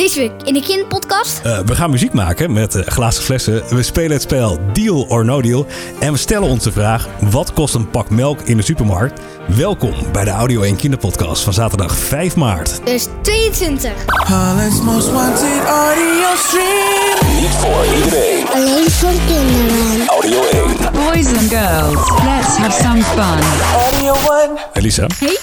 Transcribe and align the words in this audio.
Deze 0.00 0.18
week 0.18 0.32
in 0.44 0.54
de 0.54 0.62
kinderpodcast. 0.62 1.40
Uh, 1.46 1.58
we 1.58 1.74
gaan 1.74 1.90
muziek 1.90 2.12
maken 2.12 2.52
met 2.52 2.74
uh, 2.74 2.82
glazen 2.86 3.22
flessen. 3.22 3.62
We 3.68 3.82
spelen 3.82 4.10
het 4.10 4.22
spel 4.22 4.58
Deal 4.72 5.06
or 5.08 5.24
No 5.24 5.42
Deal. 5.42 5.66
En 5.98 6.12
we 6.12 6.18
stellen 6.18 6.48
ons 6.48 6.64
de 6.64 6.72
vraag: 6.72 7.08
wat 7.20 7.52
kost 7.52 7.74
een 7.74 7.90
pak 7.90 8.10
melk 8.10 8.40
in 8.40 8.56
de 8.56 8.62
supermarkt? 8.62 9.20
Welkom 9.46 9.92
bij 10.12 10.24
de 10.24 10.30
Audio 10.30 10.62
1 10.62 10.76
Kinderpodcast 10.76 11.42
van 11.42 11.52
zaterdag 11.52 11.94
5 11.96 12.36
maart. 12.36 12.80
Dus 12.84 13.06
22. 13.22 13.92
Holland's 14.06 14.82
most 14.82 15.12
wanted 15.12 15.64
audio 15.66 16.34
stream. 16.36 17.40
Niet 17.40 17.50
voor 17.50 17.84
iedereen. 17.96 18.46
Alleen 18.48 18.90
voor 18.90 19.12
kinderen. 19.26 20.06
Audio 20.06 20.42
1. 20.42 20.76
Boys 20.92 21.26
and 21.26 21.48
girls, 21.48 22.10
let's 22.24 22.56
have 22.56 22.82
some 22.82 23.02
fun. 23.02 23.38
Audio 23.78 24.14
1. 24.48 24.58
Elisa, 24.72 25.06
Hey? 25.18 25.39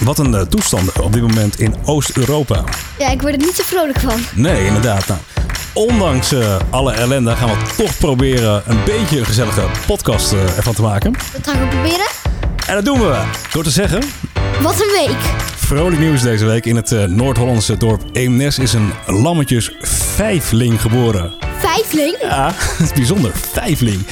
Wat 0.00 0.18
een 0.18 0.32
uh, 0.32 0.40
toestand 0.40 1.00
op 1.00 1.12
dit 1.12 1.22
moment 1.22 1.60
in 1.60 1.74
Oost-Europa. 1.84 2.64
Ja, 2.98 3.08
ik 3.08 3.20
word 3.20 3.32
er 3.32 3.38
niet 3.38 3.54
zo 3.56 3.62
vrolijk 3.62 4.00
van. 4.00 4.20
Nee, 4.34 4.66
inderdaad. 4.66 5.06
Nou, 5.06 5.20
ondanks 5.72 6.32
uh, 6.32 6.56
alle 6.70 6.92
ellende 6.92 7.36
gaan 7.36 7.48
we 7.48 7.56
toch 7.76 7.98
proberen 7.98 8.62
een 8.66 8.84
beetje 8.84 9.18
een 9.18 9.26
gezellige 9.26 9.62
podcast 9.86 10.32
uh, 10.32 10.56
ervan 10.56 10.74
te 10.74 10.82
maken. 10.82 11.12
Dat 11.12 11.46
gaan 11.46 11.60
we 11.60 11.66
proberen. 11.66 12.06
En 12.66 12.74
dat 12.74 12.84
doen 12.84 12.98
we 13.00 13.22
door 13.52 13.62
te 13.62 13.70
zeggen. 13.70 14.02
Wat 14.62 14.80
een 14.80 15.06
week. 15.06 15.18
Vrolijk 15.56 15.98
nieuws 15.98 16.22
deze 16.22 16.44
week. 16.44 16.64
In 16.66 16.76
het 16.76 17.08
Noord-Hollandse 17.08 17.76
dorp 17.76 18.02
Eemnes 18.12 18.58
is 18.58 18.72
een 18.72 18.92
lammetjes 19.06 19.72
vijfling 19.80 20.80
geboren. 20.80 21.47
Vijfling? 21.58 22.16
Ja, 22.20 22.44
dat 22.78 22.86
is 22.86 22.92
bijzonder. 22.92 23.32
Vijfling. 23.52 24.06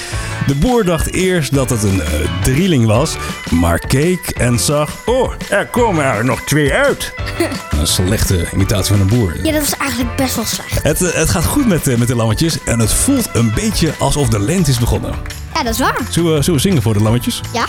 De 0.46 0.54
boer 0.54 0.84
dacht 0.84 1.12
eerst 1.12 1.54
dat 1.54 1.70
het 1.70 1.82
een 1.82 1.96
uh, 1.96 2.04
drieling 2.42 2.86
was, 2.86 3.16
maar 3.50 3.78
keek 3.78 4.28
en 4.28 4.58
zag... 4.58 4.90
Oh, 5.04 5.32
er 5.50 5.66
komen 5.66 6.04
er 6.04 6.24
nog 6.24 6.40
twee 6.40 6.72
uit. 6.72 7.12
een 7.80 7.86
slechte 7.86 8.48
imitatie 8.52 8.96
van 8.96 9.00
een 9.00 9.18
boer. 9.18 9.36
Ja, 9.42 9.52
dat 9.52 9.62
is 9.62 9.76
eigenlijk 9.76 10.16
best 10.16 10.34
wel 10.34 10.44
slecht. 10.44 10.82
Het, 10.82 11.00
uh, 11.00 11.12
het 11.12 11.30
gaat 11.30 11.44
goed 11.44 11.66
met, 11.66 11.88
uh, 11.88 11.96
met 11.96 12.08
de 12.08 12.16
lammetjes 12.16 12.64
en 12.64 12.78
het 12.78 12.92
voelt 12.92 13.28
een 13.32 13.52
beetje 13.54 13.92
alsof 13.98 14.28
de 14.28 14.40
lente 14.40 14.70
is 14.70 14.78
begonnen. 14.78 15.14
Ja, 15.54 15.62
dat 15.62 15.72
is 15.72 15.78
waar. 15.78 16.00
Zullen 16.10 16.34
we, 16.34 16.42
zullen 16.42 16.60
we 16.60 16.68
zingen 16.68 16.82
voor 16.82 16.94
de 16.94 17.02
lammetjes? 17.02 17.40
Ja. 17.52 17.66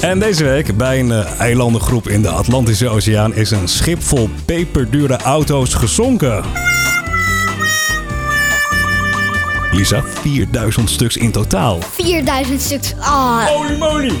En 0.00 0.18
deze 0.18 0.44
week 0.44 0.76
bij 0.76 1.00
een 1.00 1.08
uh, 1.08 1.40
eilandengroep 1.40 2.08
in 2.08 2.22
de 2.22 2.28
Atlantische 2.28 2.88
Oceaan 2.88 3.34
is 3.34 3.50
een 3.50 3.68
schip 3.68 4.02
vol 4.02 4.28
peperdure 4.44 5.16
auto's 5.16 5.74
gezonken. 5.74 6.44
Lisa, 9.72 10.02
4000 10.02 10.90
stuks 10.90 11.16
in 11.16 11.30
totaal. 11.30 11.78
4000 11.80 12.60
stuks. 12.60 12.94
Ah. 12.98 13.46
Holy 13.46 13.78
moly! 13.78 14.12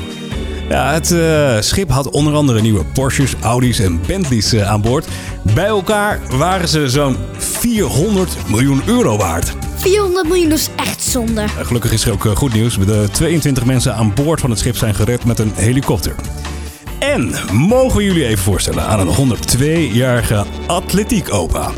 Ja, 0.68 0.92
het 0.92 1.10
uh, 1.10 1.60
schip 1.60 1.90
had 1.90 2.10
onder 2.10 2.34
andere 2.34 2.60
nieuwe 2.60 2.84
Porsches, 2.84 3.34
Audi's 3.40 3.78
en 3.78 4.00
Bentleys 4.06 4.54
uh, 4.54 4.70
aan 4.70 4.80
boord. 4.80 5.06
Bij 5.54 5.66
elkaar 5.66 6.20
waren 6.30 6.68
ze 6.68 6.88
zo'n 6.88 7.16
400 7.36 8.36
miljoen 8.48 8.82
euro 8.86 9.16
waard. 9.16 9.52
400 9.80 10.28
miljoen 10.28 10.52
is 10.52 10.68
echt 10.76 11.02
zonde. 11.02 11.42
Uh, 11.42 11.66
gelukkig 11.66 11.92
is 11.92 12.04
er 12.04 12.12
ook 12.12 12.24
goed 12.34 12.52
nieuws. 12.52 12.78
De 12.78 13.08
22 13.12 13.64
mensen 13.64 13.94
aan 13.94 14.14
boord 14.14 14.40
van 14.40 14.50
het 14.50 14.58
schip 14.58 14.76
zijn 14.76 14.94
gered 14.94 15.24
met 15.24 15.38
een 15.38 15.52
helikopter. 15.54 16.14
En 16.98 17.34
mogen 17.52 17.96
we 17.96 18.04
jullie 18.04 18.26
even 18.26 18.44
voorstellen 18.44 18.86
aan 18.86 19.00
een 19.00 19.36
102-jarige 19.36 20.44
atletiek 20.66 21.32
opa. 21.32 21.70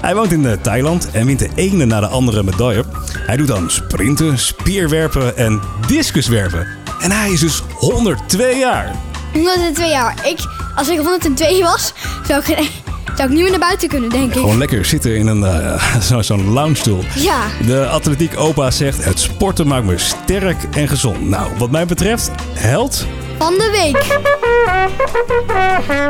Hij 0.00 0.14
woont 0.14 0.32
in 0.32 0.60
Thailand 0.62 1.10
en 1.10 1.26
wint 1.26 1.38
de 1.38 1.50
ene 1.54 1.84
na 1.84 2.00
de 2.00 2.06
andere 2.06 2.42
medaille. 2.42 2.84
Hij 3.12 3.36
doet 3.36 3.46
dan 3.46 3.70
sprinten, 3.70 4.38
spierwerpen 4.38 5.36
en 5.36 5.60
discuswerpen. 5.86 6.66
En 7.00 7.10
hij 7.10 7.30
is 7.30 7.40
dus 7.40 7.62
102 7.74 8.58
jaar. 8.58 8.94
102 9.32 9.88
jaar. 9.88 10.26
Ik, 10.26 10.38
als 10.74 10.88
ik 10.88 10.98
102 10.98 11.62
was, 11.62 11.92
zou 12.26 12.42
ik, 12.46 12.70
zou 13.20 13.32
ik 13.32 13.38
niet 13.38 13.48
meer 13.50 13.58
naar 13.58 13.68
buiten 13.68 13.88
kunnen, 13.88 14.10
denk 14.10 14.34
ik. 14.34 14.38
Gewoon 14.38 14.58
lekker 14.58 14.84
zitten 14.84 15.16
in 15.16 15.26
een 15.26 15.42
uh, 15.52 16.00
zo'n 16.00 16.22
zo 16.22 16.36
loungestoel. 16.36 17.04
Ja. 17.14 17.40
De 17.66 17.86
atletiek 17.86 18.38
opa 18.38 18.70
zegt, 18.70 19.04
het 19.04 19.20
sporten 19.20 19.66
maakt 19.66 19.86
me 19.86 19.98
sterk 19.98 20.56
en 20.70 20.88
gezond. 20.88 21.28
Nou, 21.28 21.50
wat 21.58 21.70
mij 21.70 21.86
betreft, 21.86 22.30
held... 22.52 23.06
Van 23.38 23.54
de 23.54 23.70
week. 23.72 24.18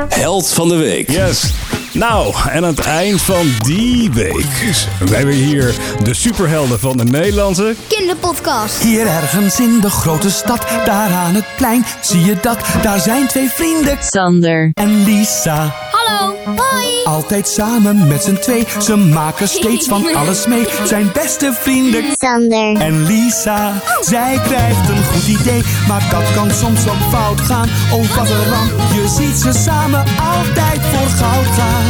Held 0.09 0.53
van 0.53 0.69
de 0.69 0.77
week. 0.77 1.11
Yes. 1.11 1.53
Nou, 1.93 2.35
en 2.49 2.65
aan 2.65 2.71
het 2.71 2.81
eind 2.81 3.23
van 3.23 3.47
die 3.59 4.11
week. 4.13 4.75
We 4.99 5.17
hebben 5.17 5.35
hier 5.35 5.75
de 6.03 6.15
superhelden 6.15 6.79
van 6.81 6.97
de 6.97 7.05
Nederlandse 7.05 7.75
kinderpodcast. 7.89 8.83
Hier 8.83 9.07
ergens 9.07 9.61
in 9.61 9.81
de 9.81 9.91
grote 9.91 10.31
stad, 10.31 10.67
daar 10.85 11.11
aan 11.11 11.35
het 11.35 11.47
plein, 11.57 11.85
zie 12.01 12.25
je 12.25 12.37
dat? 12.41 12.59
Daar 12.83 13.01
zijn 13.01 13.27
twee 13.27 13.49
vrienden. 13.49 13.97
Sander 14.01 14.71
en 14.75 15.05
Lisa. 15.05 15.75
Hallo, 15.91 16.35
hoi. 16.45 16.90
Altijd 17.11 17.49
samen 17.49 18.09
met 18.09 18.23
z'n 18.23 18.35
twee, 18.35 18.67
ze 18.79 18.97
maken 18.97 19.49
steeds 19.49 19.89
van 19.89 20.07
alles 20.21 20.47
mee. 20.47 20.67
Zijn 20.85 21.11
beste 21.13 21.53
vrienden. 21.53 22.05
Sander 22.13 22.77
en 22.77 23.03
Lisa. 23.07 23.73
Zij 24.01 24.41
krijgt 24.45 24.89
een 24.89 25.05
goed 25.05 25.27
idee, 25.27 25.63
maar 25.89 26.07
dat 26.11 26.33
kan 26.35 26.51
soms 26.51 26.89
ook 26.89 27.11
fout 27.11 27.41
gaan. 27.41 27.69
Oh, 27.93 28.17
wat 28.17 28.31
een 28.31 28.45
ramp. 28.51 28.71
Je 28.95 29.09
ziet 29.09 29.37
ze 29.37 29.53
samen 29.53 30.05
altijd 30.35 30.81
voor 30.81 31.09
goud 31.09 31.47
gaan. 31.47 31.85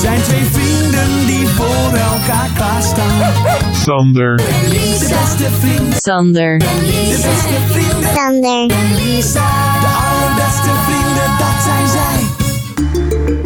Zijn 0.00 0.22
twee 0.22 0.44
vrienden 0.44 1.26
die 1.26 1.48
voor 1.48 1.96
elkaar 1.96 2.50
klaarstaan. 2.54 3.32
Sander. 3.72 4.40
En 4.48 4.68
Lisa. 4.68 5.06
De 5.06 5.14
beste 5.14 5.50
vriend. 5.60 5.94
Sander 5.96 6.58
De 6.58 6.66
beste 7.10 7.58
vrienden. 7.70 8.10
Sander 8.14 8.70
En 8.70 8.94
Lisa. 9.04 9.50
De 9.80 9.86
allerbeste 9.86 10.62
vrienden. 10.62 10.81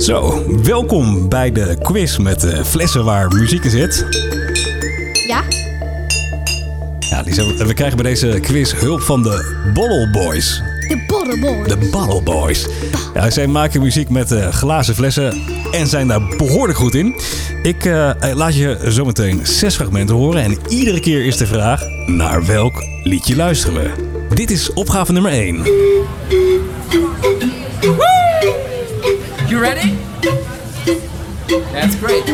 Zo, 0.06 0.42
welkom 0.62 1.28
bij 1.28 1.52
de 1.52 1.76
quiz 1.82 2.16
met 2.16 2.44
uh, 2.44 2.62
flessen 2.64 3.04
waar 3.04 3.28
muziek 3.28 3.64
in 3.64 3.70
zit. 3.70 4.06
Ja? 5.26 5.42
Ja, 6.98 7.20
Lisa, 7.24 7.44
we 7.44 7.74
krijgen 7.74 7.96
bij 7.96 8.10
deze 8.10 8.40
quiz 8.40 8.72
hulp 8.72 9.00
van 9.00 9.22
de 9.22 9.70
Bottle 9.74 10.10
Boys. 10.10 10.62
De 10.88 11.04
Bottle 11.06 11.38
Boys. 11.38 11.68
De 11.68 11.88
Bottle 11.90 12.22
Boys. 12.22 12.66
Ja, 13.14 13.30
zij 13.30 13.46
maken 13.46 13.82
muziek 13.82 14.08
met 14.08 14.32
uh, 14.32 14.48
glazen 14.48 14.94
flessen 14.94 15.42
en 15.70 15.86
zijn 15.86 16.08
daar 16.08 16.22
behoorlijk 16.36 16.78
goed 16.78 16.94
in. 16.94 17.20
Ik 17.62 17.84
uh, 17.84 18.10
laat 18.34 18.56
je 18.56 18.78
zometeen 18.84 19.40
zes 19.46 19.74
fragmenten 19.74 20.16
horen 20.16 20.42
en 20.42 20.58
iedere 20.68 21.00
keer 21.00 21.24
is 21.24 21.36
de 21.36 21.46
vraag 21.46 21.82
naar 22.06 22.46
welk 22.46 22.84
liedje 23.02 23.36
luisteren 23.36 23.82
we. 23.82 23.90
Dit 24.34 24.50
is 24.50 24.72
opgave 24.72 25.12
nummer 25.12 25.32
1. 25.32 25.62
You 29.48 29.60
ready? 29.60 29.95
That's 31.56 31.94
great. 31.96 32.24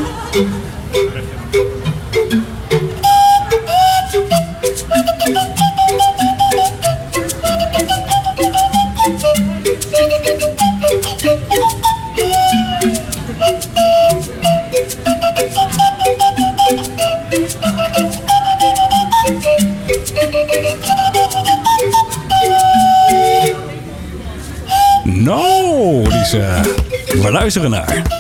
Nou, 25.04 26.08
Lisa. 26.08 26.62
We 27.06 27.30
luisteren 27.30 27.70
naar... 27.70 28.12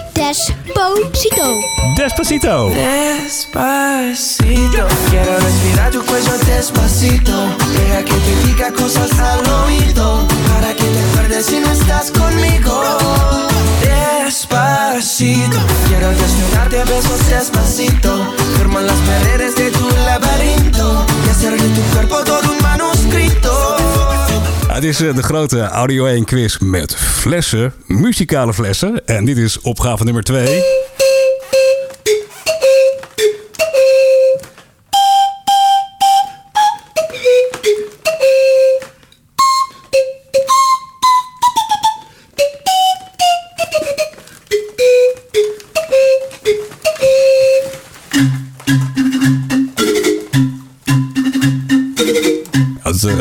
Despacito. 0.74 1.60
Despacito. 1.96 2.70
Despacito, 2.70 4.86
quiero 5.10 5.38
respirar 5.38 5.90
tu 5.90 6.04
cuello 6.04 6.32
despacito. 6.46 7.32
Deja 7.72 8.04
que 8.04 8.14
te 8.14 8.46
diga 8.46 8.72
cosas 8.72 9.10
al 9.18 9.40
oído. 9.64 10.26
Para 10.54 10.74
que 10.74 10.84
te 10.84 11.00
acuerdes 11.10 11.46
si 11.46 11.60
no 11.60 11.70
estás 11.70 12.10
conmigo. 12.10 12.82
Despacito, 13.82 15.58
quiero 15.88 16.08
desnudarte 16.10 16.80
a 16.80 16.84
besos 16.84 17.28
despacito. 17.28 18.34
Firma 18.56 18.80
las 18.80 18.98
paredes 19.00 19.54
de 19.56 19.70
tu 19.70 19.88
laberinto. 20.06 21.04
Het 24.82 24.90
is 24.90 25.14
de 25.14 25.22
grote 25.22 25.60
Audio 25.60 26.06
1 26.06 26.24
quiz 26.24 26.58
met 26.58 26.96
flessen, 26.96 27.72
muzikale 27.86 28.54
flessen. 28.54 29.06
En 29.06 29.24
dit 29.24 29.36
is 29.36 29.60
opgave 29.60 30.04
nummer 30.04 30.22
2. 30.22 30.62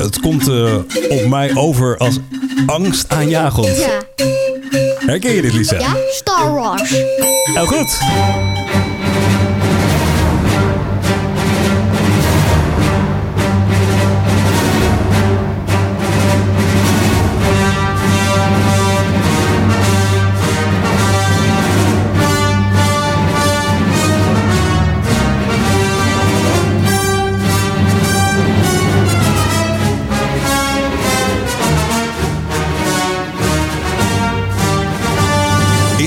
Het, 0.03 0.19
komt 0.19 0.48
eh, 0.48 0.75
op 1.09 1.25
mij 1.27 1.56
over 1.56 1.98
als 1.98 2.19
angstaanjagend. 2.65 3.77
Ja. 3.77 4.01
Herken 5.00 5.31
je 5.31 5.42
dit, 5.42 5.53
Lisa? 5.53 5.80
Ja? 5.80 5.95
Star 6.09 6.53
Wars. 6.53 6.89
Heel 7.53 7.65
goed. 7.65 8.00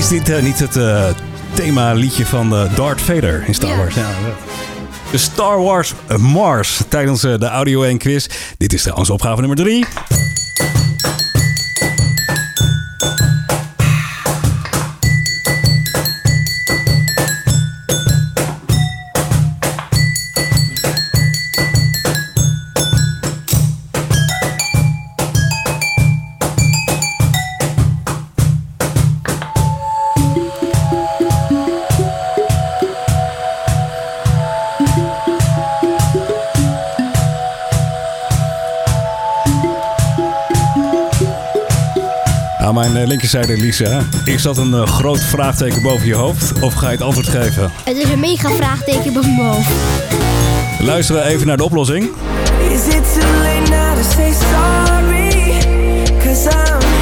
Is 0.05 0.11
dit 0.11 0.29
eh, 0.29 0.41
niet 0.41 0.59
het 0.59 0.75
eh 0.75 1.07
thema 1.53 1.93
liedje 1.93 2.25
van 2.25 2.55
eh, 2.55 2.75
Darth 2.75 3.01
Vader 3.01 3.43
in 3.47 3.53
Star. 3.53 3.77
Wars? 3.77 3.95
Ja. 3.95 4.09
De 5.11 5.17
Star 5.17 5.61
Wars 5.61 5.93
Mars 6.17 6.81
tijdens 6.89 7.21
de 7.21 7.45
Audio 7.45 7.83
1 7.83 7.97
quiz. 7.97 8.27
Dit 8.57 8.73
is 8.73 8.81
trouwens 8.81 9.09
opgave 9.09 9.39
nummer 9.39 9.57
3. 9.57 9.85
Mijn 42.95 43.07
eh, 43.07 43.13
linkerzijde, 43.13 43.57
Lisa. 43.57 44.01
Is 44.25 44.41
dat 44.41 44.57
een 44.57 44.73
eh, 44.73 44.87
groot 44.87 45.23
vraagteken 45.23 45.81
boven 45.81 46.07
je 46.07 46.13
hoofd? 46.13 46.59
Of 46.59 46.73
ga 46.73 46.85
je 46.85 46.91
het 46.91 47.01
antwoord 47.01 47.27
geven? 47.27 47.71
Het 47.83 47.97
is 47.97 48.09
een 48.09 48.19
mega 48.19 48.49
vraagteken 48.49 49.13
boven 49.13 49.35
mijn 49.35 49.47
hoofd. 49.47 49.69
Luisteren 50.79 51.23
we 51.23 51.27
even 51.27 51.47
naar 51.47 51.57
de 51.57 51.63
oplossing. 51.63 52.09
Is 52.71 52.85
it 52.87 53.13
too 53.13 53.31
late 53.43 53.69
now 53.69 53.95
to 53.95 54.03
say 54.15 54.33
sorry? 54.33 55.29
Cause 56.19 56.49
I'm 56.49 56.94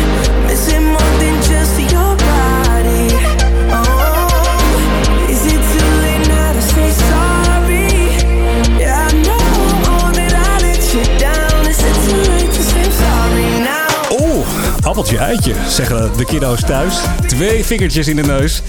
appeltje 14.94 15.18
eitje, 15.18 15.54
zeggen 15.70 16.12
de 16.18 16.26
kiddo's 16.26 16.62
thuis. 16.62 16.94
Twee 17.28 17.66
vingertjes 17.66 18.08
in 18.08 18.16
de 18.16 18.22
neus. 18.22 18.62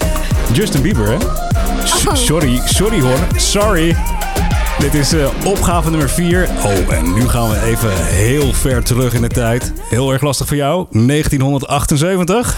Justin 0.53 0.81
Bieber, 0.81 1.07
hè? 1.07 1.17
S- 1.83 2.05
Oh. 2.07 2.13
Sorry, 2.15 2.61
sorry 2.65 3.01
hoor. 3.01 3.17
Sorry. 3.35 3.95
Dit 4.79 4.93
is 4.93 5.13
eh, 5.13 5.25
opgave 5.45 5.89
nummer 5.89 6.09
4. 6.09 6.47
Oh, 6.63 6.93
en 6.93 7.13
nu 7.13 7.27
gaan 7.29 7.49
we 7.49 7.61
even 7.63 7.89
heel 8.05 8.53
ver 8.53 8.83
terug 8.83 9.13
in 9.13 9.21
de 9.21 9.27
tijd. 9.27 9.73
Heel 9.89 10.11
erg 10.11 10.21
lastig 10.21 10.47
voor 10.47 10.57
jou. 10.57 10.85
1978. 10.91 12.57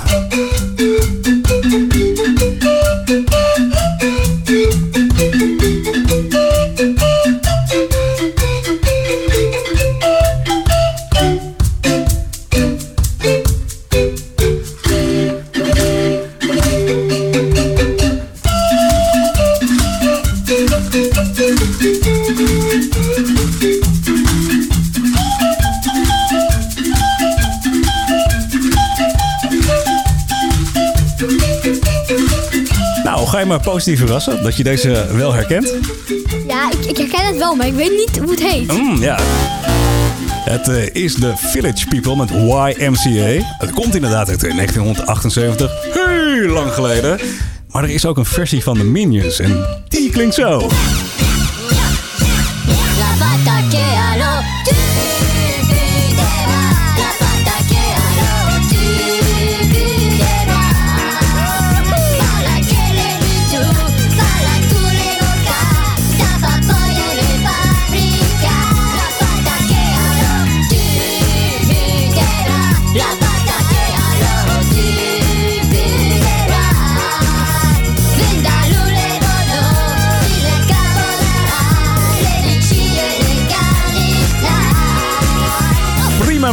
Nou, 33.27 33.39
ga 33.39 33.45
je 33.45 33.51
maar 33.51 33.71
positief 33.71 33.99
verrassen 33.99 34.43
dat 34.43 34.57
je 34.57 34.63
deze 34.63 35.07
wel 35.11 35.33
herkent. 35.33 35.73
Ja, 36.47 36.71
ik, 36.71 36.85
ik 36.85 36.97
herken 36.97 37.25
het 37.25 37.37
wel, 37.37 37.55
maar 37.55 37.67
ik 37.67 37.73
weet 37.73 37.91
niet 37.91 38.17
hoe 38.17 38.31
het 38.31 38.43
heet. 38.43 38.71
Mm, 38.71 39.01
ja. 39.01 39.17
Het 40.49 40.67
eh, 40.67 41.03
is 41.03 41.15
de 41.15 41.33
Village 41.35 41.87
People 41.87 42.15
met 42.15 42.29
YMCA. 42.29 43.55
Het 43.57 43.71
komt 43.71 43.95
inderdaad 43.95 44.29
uit 44.29 44.43
eh, 44.43 44.55
1978. 44.55 45.71
Heel 45.93 46.53
lang 46.53 46.71
geleden. 46.71 47.19
Maar 47.71 47.83
er 47.83 47.89
is 47.89 48.05
ook 48.05 48.17
een 48.17 48.25
versie 48.25 48.63
van 48.63 48.77
de 48.77 48.83
Minions. 48.83 49.39
En 49.39 49.65
die 49.87 50.09
klinkt 50.09 50.35
zo. 50.35 50.69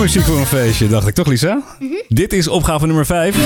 Muziek 0.04 0.22
voor 0.24 0.38
een 0.38 0.46
feestje, 0.46 0.88
dacht 0.88 1.06
ik 1.06 1.14
toch, 1.14 1.26
Lisa? 1.26 1.62
Dit 2.08 2.32
is 2.32 2.48
opgave 2.48 2.86
nummer 2.86 3.06
5. 3.06 3.36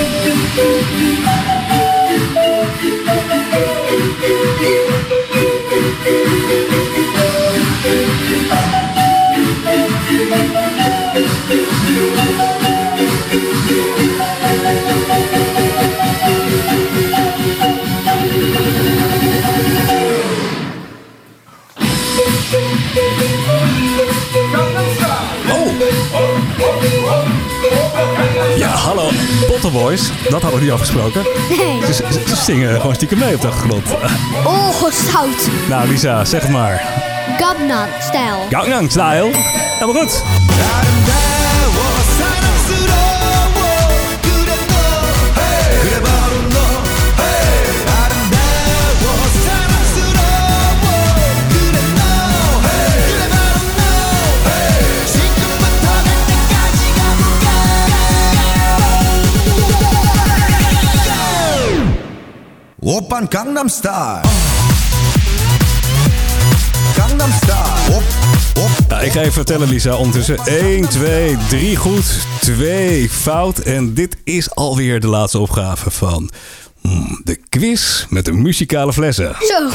Ja, 28.57 28.67
hallo, 28.69 29.09
Potterboys. 29.47 30.11
Dat 30.29 30.41
hadden 30.41 30.59
we 30.59 30.65
niet 30.65 30.73
afgesproken. 30.73 31.23
Nee. 31.49 31.81
Ze, 31.85 31.93
ze- 31.93 32.23
ze 32.27 32.35
zingen 32.35 32.79
gewoon 32.79 32.95
stiekem 32.95 33.17
mee 33.17 33.35
op 33.35 33.41
de 33.41 33.47
achtergrond. 33.47 33.85
Oh, 34.45 34.75
gestout. 34.83 35.47
Nou, 35.69 35.87
Lisa, 35.87 36.25
zeg 36.25 36.41
het 36.41 36.51
maar. 36.51 36.81
Gangnam 37.39 37.87
stijl. 38.01 38.45
Gangnam 38.49 38.89
Style. 38.89 39.29
Helemaal 39.79 40.01
goed. 40.03 40.23
Oppan 62.89 63.25
Gangnam 63.29 63.67
Style. 63.67 64.21
Gangnam 66.93 67.31
Style. 67.31 67.95
Op, 67.95 68.03
op. 68.63 68.87
Nou, 68.87 69.03
ik 69.03 69.11
ga 69.11 69.19
even 69.19 69.33
vertellen, 69.33 69.67
Lisa. 69.69 69.95
Ondertussen 69.95 70.37
1, 70.45 70.89
2, 70.89 71.37
3 71.49 71.75
goed, 71.75 72.19
2 72.39 73.09
fout. 73.09 73.59
En 73.59 73.93
dit 73.93 74.17
is 74.23 74.55
alweer 74.55 74.99
de 74.99 75.07
laatste 75.07 75.39
opgave 75.39 75.91
van 75.91 76.29
hmm, 76.81 77.21
de 77.23 77.39
quiz 77.49 78.05
met 78.09 78.25
de 78.25 78.31
muzikale 78.31 78.93
flessen. 78.93 79.35
Zo. 79.39 79.69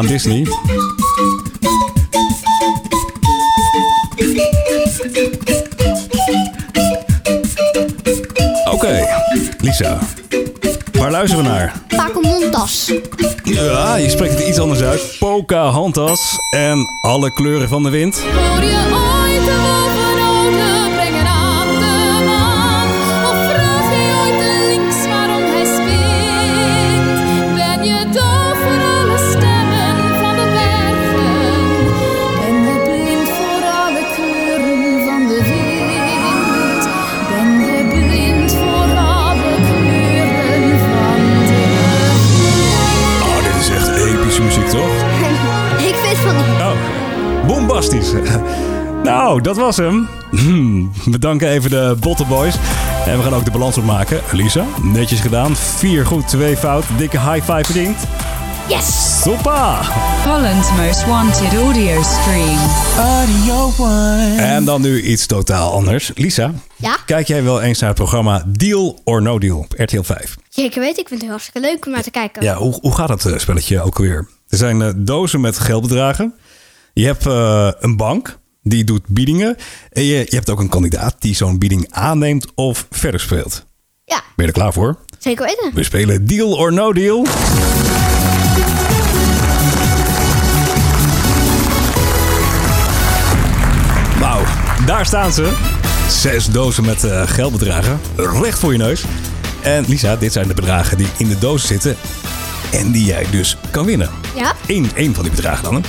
Aan 0.00 0.06
Disney. 0.06 0.46
Oké, 8.70 9.06
Lisa. 9.58 9.98
Waar 10.92 11.10
luisteren 11.10 11.44
we 11.44 11.50
naar? 11.50 11.72
Pocahontas. 11.88 12.92
Ja, 13.44 13.94
je 13.94 14.10
spreekt 14.10 14.38
het 14.38 14.48
iets 14.48 14.58
anders 14.58 14.80
uit. 14.80 15.16
Pocahontas 15.18 16.20
en 16.50 16.86
alle 17.00 17.32
kleuren 17.32 17.68
van 17.68 17.82
de 17.82 17.90
wind. 17.90 18.20
Hoor 18.20 18.64
je 18.64 18.88
ooit 18.92 19.48
bombastisch. 47.88 48.12
Nou, 49.04 49.40
dat 49.40 49.56
was 49.56 49.76
hem. 49.76 50.08
Hmm, 50.30 50.92
We 51.04 51.18
danken 51.18 51.48
even 51.48 51.70
de 51.70 51.96
Bottleboys. 52.00 52.54
En 53.06 53.16
we 53.16 53.22
gaan 53.22 53.34
ook 53.34 53.44
de 53.44 53.50
balans 53.50 53.78
opmaken. 53.78 54.20
Lisa, 54.32 54.64
netjes 54.82 55.20
gedaan. 55.20 55.56
Vier 55.56 56.06
goed, 56.06 56.28
twee 56.28 56.56
fout. 56.56 56.84
Dikke 56.98 57.18
high 57.20 57.52
five 57.52 57.64
verdiend. 57.64 57.96
Yes! 58.68 59.20
Super! 59.22 59.92
Holland's 60.24 60.68
most 60.76 61.06
wanted 61.06 61.54
audio 61.58 62.02
stream. 62.02 62.58
Audio 62.98 63.72
One. 63.78 64.34
En 64.36 64.64
dan 64.64 64.80
nu 64.80 65.02
iets 65.02 65.26
totaal 65.26 65.72
anders. 65.72 66.10
Lisa, 66.14 66.52
Ja? 66.76 66.96
kijk 67.06 67.26
jij 67.26 67.42
wel 67.42 67.60
eens 67.60 67.78
naar 67.78 67.88
het 67.88 67.98
programma 67.98 68.44
Deal 68.46 69.00
or 69.04 69.22
No 69.22 69.38
Deal 69.38 69.58
op 69.58 69.74
RTL 69.76 70.02
5? 70.02 70.36
Zeker 70.48 70.80
weet, 70.80 70.98
ik 70.98 71.08
vind 71.08 71.20
het 71.20 71.30
hartstikke 71.30 71.60
leuk 71.60 71.86
om 71.86 71.92
naar 71.92 72.02
te 72.02 72.10
kijken. 72.10 72.42
Ja, 72.42 72.54
hoe, 72.56 72.78
hoe 72.80 72.94
gaat 72.94 73.08
dat 73.08 73.24
eh, 73.24 73.38
spelletje 73.38 73.82
ook 73.82 73.98
weer? 73.98 74.28
Er 74.48 74.58
zijn 74.58 74.82
eh, 74.82 74.88
dozen 74.96 75.40
met 75.40 75.58
geldbedragen. 75.58 76.34
Je 76.92 77.04
hebt 77.06 77.26
eh, 77.26 77.70
een 77.78 77.96
bank, 77.96 78.38
die 78.62 78.84
doet 78.84 79.06
biedingen. 79.06 79.56
En 79.92 80.02
je, 80.02 80.16
je 80.28 80.36
hebt 80.36 80.50
ook 80.50 80.60
een 80.60 80.68
kandidaat 80.68 81.16
die 81.18 81.34
zo'n 81.34 81.58
bieding 81.58 81.86
aanneemt 81.90 82.46
of 82.54 82.86
verder 82.90 83.20
speelt. 83.20 83.64
Ja, 84.04 84.16
Ben 84.36 84.46
je 84.46 84.52
er 84.52 84.58
klaar 84.58 84.72
voor? 84.72 84.96
zeker 85.18 85.44
weten. 85.46 85.70
We 85.74 85.82
spelen 85.82 86.26
Deal 86.26 86.52
or 86.58 86.72
No 86.72 86.92
Deal. 86.92 87.26
Nou, 94.20 94.44
daar 94.86 95.06
staan 95.06 95.32
ze. 95.32 95.52
Zes 96.08 96.46
dozen 96.46 96.84
met 96.84 97.04
eh, 97.04 97.22
geldbedragen. 97.26 98.00
Recht 98.16 98.58
voor 98.58 98.72
je 98.72 98.78
neus. 98.78 99.04
En 99.62 99.84
Lisa, 99.88 100.16
dit 100.16 100.32
zijn 100.32 100.48
de 100.48 100.54
bedragen 100.54 100.96
die 100.96 101.06
in 101.18 101.28
de 101.28 101.38
doos 101.38 101.66
zitten. 101.66 101.96
En 102.72 102.90
die 102.90 103.04
jij 103.04 103.26
dus 103.30 103.56
kan 103.70 103.84
winnen. 103.84 104.10
Ja? 104.36 104.54
Eén, 104.66 104.90
één 104.94 105.14
van 105.14 105.22
die 105.24 105.32
bedragen 105.32 105.64
dan. 105.64 105.74
hè. 105.74 105.80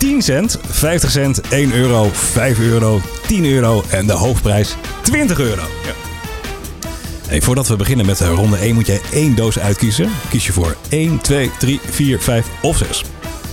10 0.00 0.22
cent, 0.22 0.58
50 0.70 1.10
cent, 1.10 1.40
1 1.48 1.72
euro, 1.72 2.10
5 2.12 2.58
euro, 2.58 3.00
10 3.26 3.44
euro 3.44 3.82
en 3.90 4.06
de 4.06 4.12
hoofdprijs 4.12 4.76
20 5.02 5.40
euro. 5.40 5.60
Ja. 5.60 5.92
Hey, 7.28 7.42
voordat 7.42 7.68
we 7.68 7.76
beginnen 7.76 8.06
met 8.06 8.20
ronde 8.20 8.56
1 8.56 8.74
moet 8.74 8.86
jij 8.86 9.00
één 9.12 9.34
doos 9.34 9.58
uitkiezen. 9.58 10.10
Kies 10.28 10.46
je 10.46 10.52
voor 10.52 10.76
1, 10.88 11.20
2, 11.20 11.50
3, 11.58 11.80
4, 11.90 12.20
5 12.20 12.46
of 12.62 12.76
6. 12.76 13.04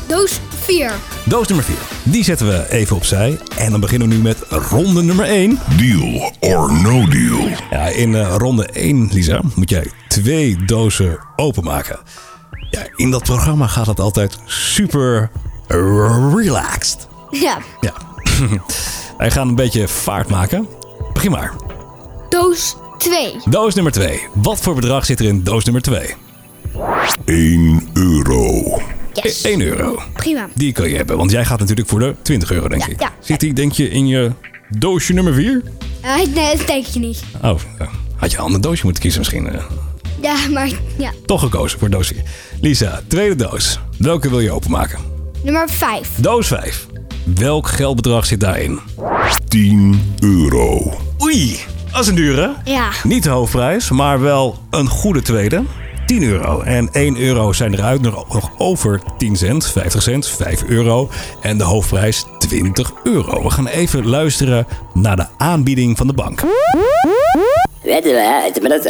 Doos 0.07 0.39
4. 0.49 0.91
Doos 1.23 1.47
nummer 1.47 1.65
4. 1.65 1.75
Die 2.03 2.23
zetten 2.23 2.47
we 2.47 2.69
even 2.69 2.95
opzij. 2.95 3.39
En 3.57 3.71
dan 3.71 3.79
beginnen 3.79 4.09
we 4.09 4.15
nu 4.15 4.21
met 4.21 4.37
ronde 4.49 5.03
nummer 5.03 5.25
1. 5.25 5.59
Deal 5.77 6.33
or 6.39 6.81
no 6.81 7.07
deal. 7.07 7.47
Ja, 7.71 7.87
in 7.87 8.15
eh, 8.15 8.35
ronde 8.37 8.65
1, 8.65 9.09
Lisa, 9.11 9.41
moet 9.55 9.69
jij 9.69 9.91
twee 10.07 10.65
dozen 10.65 11.19
openmaken. 11.35 11.99
Ja, 12.69 12.87
in 12.95 13.11
dat 13.11 13.23
programma 13.23 13.67
gaat 13.67 13.87
het 13.87 13.99
altijd 13.99 14.37
super 14.45 15.29
relaxed. 15.67 17.07
Ja. 17.31 17.57
Ja. 17.81 17.93
Wij 19.17 19.31
gaan 19.31 19.47
een 19.47 19.55
beetje 19.55 19.87
vaart 19.87 20.29
maken. 20.29 20.67
Begin 21.13 21.31
maar. 21.31 21.53
Doos 22.29 22.75
2. 22.97 23.35
Doos 23.49 23.73
nummer 23.75 23.91
2. 23.93 24.21
Wat 24.33 24.59
voor 24.59 24.75
bedrag 24.75 25.05
zit 25.05 25.19
er 25.19 25.25
in 25.25 25.43
doos 25.43 25.63
nummer 25.63 25.81
2? 25.81 26.13
1 27.25 27.89
euro. 27.93 28.63
Yes. 29.13 29.41
1 29.41 29.61
euro. 29.61 30.01
Prima. 30.13 30.49
Die 30.53 30.71
kan 30.71 30.89
je 30.89 30.95
hebben, 30.95 31.17
want 31.17 31.31
jij 31.31 31.45
gaat 31.45 31.59
natuurlijk 31.59 31.87
voor 31.89 31.99
de 31.99 32.15
20 32.21 32.51
euro, 32.51 32.67
denk 32.67 32.81
Ja, 32.85 32.87
ik. 32.91 32.99
ja. 32.99 33.11
Zit 33.19 33.39
die, 33.39 33.53
denk 33.53 33.71
je, 33.71 33.89
in 33.89 34.07
je 34.07 34.31
doosje 34.69 35.13
nummer 35.13 35.33
4? 35.33 35.63
Eh, 36.01 36.15
nee, 36.15 36.57
dat 36.57 36.67
denk 36.67 36.85
je 36.85 36.99
niet. 36.99 37.23
Oh, 37.43 37.59
ja. 37.79 37.87
had 38.15 38.31
je 38.31 38.37
een 38.37 38.43
ander 38.43 38.61
doosje 38.61 38.83
moeten 38.83 39.01
kiezen 39.01 39.19
misschien. 39.21 39.49
eh. 39.49 39.63
Ja, 40.21 40.35
maar 40.53 40.69
ja. 40.97 41.11
Toch 41.25 41.41
gekozen 41.41 41.79
voor 41.79 41.89
doos 41.89 42.07
4. 42.07 42.21
Lisa, 42.61 43.01
tweede 43.07 43.35
doos. 43.35 43.79
Welke 43.97 44.29
wil 44.29 44.39
je 44.39 44.51
openmaken? 44.51 44.99
Nummer 45.43 45.69
5. 45.69 46.09
Doos 46.17 46.47
5. 46.47 46.87
Welk 47.35 47.67
geldbedrag 47.67 48.25
zit 48.25 48.39
daarin? 48.39 48.79
10 49.47 50.15
euro. 50.19 50.93
Oei, 51.21 51.59
dat 51.91 52.01
is 52.01 52.07
een 52.07 52.15
dure. 52.15 52.53
Ja. 52.63 52.89
Niet 53.03 53.23
de 53.23 53.29
hoofdprijs, 53.29 53.89
maar 53.89 54.19
wel 54.21 54.59
een 54.69 54.87
goede 54.87 55.21
tweede. 55.21 55.63
10 56.05 56.23
euro. 56.23 56.61
En 56.61 56.89
1 56.91 57.17
euro 57.17 57.53
zijn 57.53 57.73
eruit 57.73 58.01
nog, 58.01 58.49
over 58.57 59.01
10 59.17 59.35
cent, 59.35 59.67
50 59.71 60.01
cent, 60.01 60.27
5 60.27 60.63
euro. 60.63 61.09
En 61.41 61.57
de 61.57 61.63
hoofdprijs 61.63 62.25
20 62.37 62.91
euro. 63.03 63.43
We 63.43 63.49
gaan 63.49 63.67
even 63.67 64.07
luisteren 64.07 64.67
naar 64.93 65.15
de 65.15 65.25
aanbieding 65.37 65.97
van 65.97 66.07
de 66.07 66.13
bank. 66.13 66.43
Weet 67.87 68.03
je 68.03 68.13
wel, 68.13 68.41
het 68.43 68.55
is 68.55 68.61
maar 68.61 68.69
dat 68.69 68.83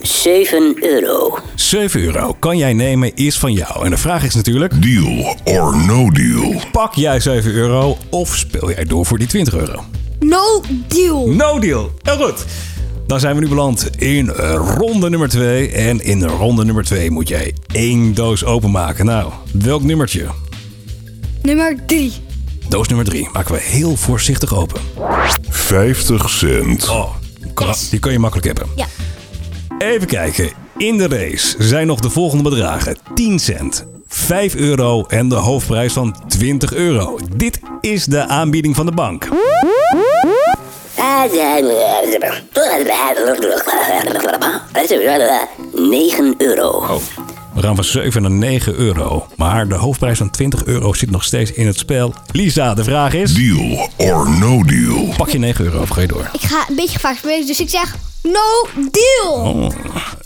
7 0.00 0.76
euro. 0.80 1.38
7 1.54 2.00
euro 2.02 2.36
kan 2.38 2.58
jij 2.58 2.72
nemen, 2.72 3.14
is 3.14 3.38
van 3.38 3.52
jou. 3.52 3.84
En 3.84 3.90
de 3.90 3.96
vraag 3.96 4.24
is 4.24 4.34
natuurlijk, 4.34 4.82
Deal 4.82 5.36
or 5.44 5.76
no 5.86 6.10
deal. 6.10 6.60
pak 6.72 6.94
jij 6.94 7.20
7 7.20 7.52
euro 7.52 7.96
of 8.10 8.36
speel 8.36 8.70
jij 8.70 8.84
door 8.84 9.06
voor 9.06 9.18
die 9.18 9.26
20 9.26 9.54
euro? 9.54 9.84
No 10.20 10.62
deal. 10.88 11.26
No 11.28 11.58
deal. 11.58 11.90
Heel 12.02 12.26
goed. 12.26 12.44
Dan 13.06 13.20
zijn 13.20 13.34
we 13.34 13.40
nu 13.40 13.48
beland 13.48 13.90
in 13.98 14.32
eh, 14.32 14.74
ronde 14.76 15.10
nummer 15.10 15.28
2. 15.28 15.72
En 15.72 16.00
in 16.04 16.24
ronde 16.24 16.64
nummer 16.64 16.84
2 16.84 17.10
moet 17.10 17.28
jij 17.28 17.54
één 17.72 18.14
doos 18.14 18.44
openmaken. 18.44 19.04
Nou, 19.04 19.32
welk 19.52 19.82
nummertje? 19.82 20.26
Nummer 21.42 21.76
3. 21.86 22.12
Doos 22.70 22.88
nummer 22.88 23.06
3 23.06 23.28
maken 23.32 23.54
we 23.54 23.60
heel 23.60 23.96
voorzichtig 23.96 24.54
open. 24.54 24.80
50 25.48 26.30
cent. 26.30 26.88
Oh, 26.88 27.14
kan- 27.54 27.74
die 27.90 27.98
kun 27.98 28.12
je 28.12 28.18
makkelijk 28.18 28.46
hebben. 28.46 28.66
Ja. 28.76 28.86
Even 29.78 30.06
kijken. 30.06 30.50
In 30.76 30.98
de 30.98 31.08
race 31.08 31.54
zijn 31.58 31.86
nog 31.86 32.00
de 32.00 32.10
volgende 32.10 32.50
bedragen: 32.50 32.96
10 33.14 33.38
cent, 33.38 33.86
5 34.06 34.54
euro 34.54 35.04
en 35.08 35.28
de 35.28 35.34
hoofdprijs 35.34 35.92
van 35.92 36.16
20 36.28 36.74
euro. 36.74 37.18
Dit 37.36 37.60
is 37.80 38.04
de 38.04 38.26
aanbieding 38.26 38.76
van 38.76 38.86
de 38.86 38.92
bank. 38.92 39.28
9 45.72 46.34
euro. 46.38 46.68
Oh, 46.68 46.96
we 47.60 47.66
gaan 47.66 47.74
van 47.74 47.84
7 47.84 48.22
naar 48.22 48.30
9 48.30 48.74
euro. 48.74 49.26
Maar 49.36 49.68
de 49.68 49.74
hoofdprijs 49.74 50.18
van 50.18 50.30
20 50.30 50.64
euro 50.64 50.92
zit 50.92 51.10
nog 51.10 51.24
steeds 51.24 51.52
in 51.52 51.66
het 51.66 51.78
spel. 51.78 52.14
Lisa, 52.32 52.74
de 52.74 52.84
vraag 52.84 53.14
is: 53.14 53.34
Deal 53.34 53.88
or 53.96 54.38
no 54.38 54.64
deal. 54.64 55.14
pak 55.16 55.28
je 55.28 55.38
9 55.38 55.64
euro 55.64 55.80
of 55.80 55.88
ga 55.88 56.00
je 56.00 56.06
door? 56.06 56.30
Ik 56.32 56.40
ga 56.40 56.64
een 56.68 56.76
beetje 56.76 56.98
vaak 56.98 57.16
spelen, 57.16 57.46
dus 57.46 57.60
ik 57.60 57.68
zeg 57.68 57.96
no 58.22 58.82
deal. 58.90 59.34
Oh, 59.34 59.70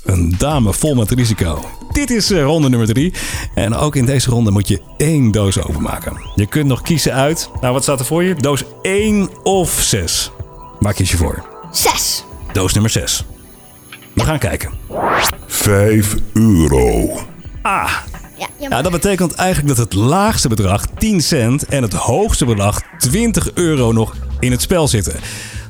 een 0.05 0.35
dame 0.39 0.73
vol 0.73 0.95
met 0.95 1.11
risico. 1.11 1.65
Dit 1.93 2.11
is 2.11 2.31
eh, 2.31 2.43
ronde 2.43 2.69
nummer 2.69 2.89
3. 2.89 3.13
En 3.55 3.75
ook 3.75 3.97
in 3.97 4.07
deze 4.07 4.31
ronde 4.31 4.51
moet 4.51 4.69
je 4.69 4.81
één 4.97 5.31
doos 5.31 5.63
openmaken. 5.63 6.31
Je 6.35 6.47
kunt 6.47 6.67
nog 6.67 6.83
kiezen 6.83 7.13
uit. 7.13 7.51
Nou, 7.61 7.73
wat 7.73 7.83
staat 7.83 8.01
er 8.01 8.07
voor 8.07 8.23
je? 8.23 8.35
Doos 8.35 8.63
1 8.83 9.29
of 9.43 9.71
6. 9.81 10.31
Waar 10.81 10.95
kies 10.95 11.11
je 11.11 11.17
voor? 11.17 11.45
6. 11.71 12.25
Doos 12.53 12.73
nummer 12.73 12.91
6. 12.91 13.25
We 14.13 14.25
gaan 14.25 14.39
kijken. 14.39 14.71
5 15.65 16.15
euro. 16.33 17.11
Ah, 17.63 17.91
Ja, 18.59 18.83
dat 18.83 18.93
betekent 18.93 19.35
eigenlijk 19.35 19.77
dat 19.77 19.85
het 19.87 19.95
laagste 19.95 20.49
bedrag 20.49 20.87
10 20.99 21.21
cent 21.21 21.67
en 21.67 21.83
het 21.83 21.93
hoogste 21.93 22.45
bedrag 22.45 22.81
20 22.99 23.53
euro 23.55 23.93
nog 23.93 24.15
in 24.41 24.51
het 24.51 24.63
spel 24.63 24.89
zitten. 24.89 25.15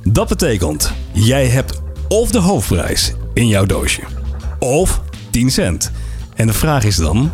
Dat 0.03 0.29
betekent, 0.29 0.93
jij 1.13 1.47
hebt 1.47 1.81
of 2.09 2.31
de 2.31 2.39
hoofdprijs 2.39 3.13
in 3.35 3.49
jouw 3.49 3.65
doosje, 3.65 4.01
of 4.59 5.01
10 5.31 5.51
cent. 5.51 5.91
En 6.35 6.47
de 6.47 6.53
vraag 6.53 6.85
is 6.85 6.97
dan, 6.97 7.31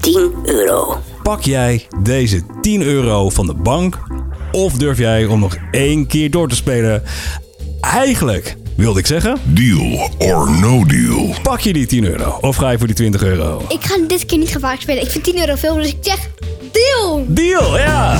10 0.00 0.34
euro. 0.56 0.98
pak 1.22 1.40
jij 1.42 1.86
deze 2.02 2.42
10 2.60 2.82
euro 2.82 3.28
van 3.30 3.46
de 3.46 3.54
bank 3.54 3.98
Of 4.52 4.72
durf 4.72 4.98
jij 4.98 5.26
om 5.26 5.40
nog 5.40 5.56
één 5.70 6.06
keer 6.06 6.30
door 6.30 6.48
te 6.48 6.54
spelen? 6.54 7.02
Eigenlijk 7.80 8.56
wilde 8.76 8.98
ik 8.98 9.06
zeggen... 9.06 9.36
Deal 9.44 10.10
or 10.18 10.50
no 10.60 10.84
deal. 10.84 11.34
Pak 11.42 11.60
je 11.60 11.72
die 11.72 11.86
10 11.86 12.04
euro 12.04 12.38
of 12.40 12.56
ga 12.56 12.70
je 12.70 12.78
voor 12.78 12.86
die 12.86 12.96
20 12.96 13.22
euro? 13.22 13.64
Ik 13.68 13.84
ga 13.84 13.96
dit 14.08 14.26
keer 14.26 14.38
niet 14.38 14.48
gevaarlijk 14.48 14.82
spelen. 14.82 15.02
Ik 15.02 15.10
vind 15.10 15.24
10 15.24 15.38
euro 15.38 15.54
veel, 15.56 15.74
dus 15.74 15.88
ik 15.88 15.96
zeg 16.00 16.18
deal. 16.72 17.24
Deal, 17.28 17.78
ja! 17.78 18.18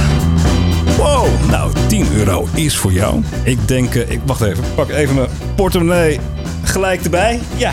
Wow, 0.96 1.26
nou 1.50 1.72
10 1.86 2.06
euro 2.16 2.48
is 2.54 2.76
voor 2.76 2.92
jou. 2.92 3.22
Ik 3.42 3.68
denk, 3.68 3.94
eh, 3.94 4.10
ik 4.10 4.20
wacht 4.26 4.40
even, 4.40 4.64
ik 4.64 4.74
pak 4.74 4.88
even 4.90 5.14
mijn 5.14 5.28
portemonnee 5.56 6.20
gelijk 6.62 7.02
erbij. 7.04 7.40
Ja. 7.56 7.72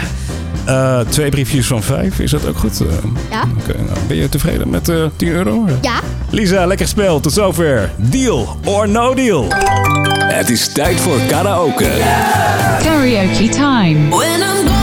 Eh, 0.65 0.99
twee 0.99 1.29
briefjes 1.29 1.67
van 1.67 1.83
vijf, 1.83 2.19
is 2.19 2.31
dat 2.31 2.47
ook 2.47 2.57
goed? 2.57 2.81
Eh, 2.81 2.87
Ja. 3.29 3.43
Oké, 3.59 3.77
nou, 3.77 3.97
ben 4.07 4.17
je 4.17 4.29
tevreden 4.29 4.69
met 4.69 4.89
eh 4.89 5.05
10 5.15 5.27
euro? 5.27 5.65
Ja. 5.81 5.99
Lisa, 6.29 6.65
lekker 6.65 6.87
spel. 6.87 7.19
Tot 7.19 7.33
zover. 7.33 7.91
Deal 7.95 8.57
or 8.65 8.89
no 8.89 9.13
deal? 9.13 9.47
Het 10.17 10.49
is 10.49 10.73
tijd 10.73 10.99
voor 10.99 11.19
karaoke. 11.27 11.91
Karaoke 12.83 13.49
time. 13.49 14.76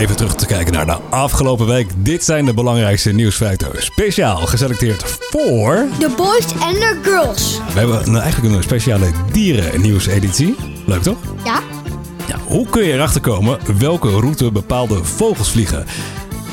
Even 0.00 0.16
terug 0.16 0.34
te 0.34 0.46
kijken 0.46 0.72
naar 0.72 0.86
de 0.86 0.98
afgelopen 1.10 1.66
week. 1.66 1.88
Dit 1.96 2.24
zijn 2.24 2.44
de 2.44 2.54
belangrijkste 2.54 3.12
nieuwsfeiten. 3.12 3.68
Speciaal 3.82 4.36
geselecteerd 4.36 5.02
voor... 5.30 5.86
The 5.98 6.10
boys 6.16 6.52
and 6.60 6.74
the 6.74 6.98
girls. 7.02 7.60
We 7.72 7.78
hebben 7.78 8.10
nou 8.10 8.22
eigenlijk 8.22 8.54
een 8.54 8.62
speciale 8.62 9.10
dierennieuwseditie. 9.32 10.56
Leuk 10.86 11.02
toch? 11.02 11.16
Ja. 11.44 11.60
Ja, 12.28 12.36
hoe 12.46 12.66
kun 12.68 12.84
je 12.84 12.92
erachter 12.92 13.20
komen 13.20 13.58
welke 13.78 14.08
route 14.08 14.52
bepaalde 14.52 15.04
vogels 15.04 15.50
vliegen? 15.50 15.86